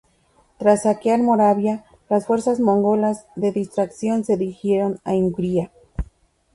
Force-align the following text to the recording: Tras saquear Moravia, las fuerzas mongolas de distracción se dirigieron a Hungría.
Tras 0.57 0.81
saquear 0.81 1.19
Moravia, 1.21 1.85
las 2.09 2.25
fuerzas 2.25 2.59
mongolas 2.59 3.27
de 3.35 3.51
distracción 3.51 4.23
se 4.25 4.35
dirigieron 4.35 4.99
a 5.03 5.11
Hungría. 5.11 5.69